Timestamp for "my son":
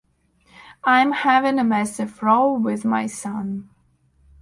2.83-3.69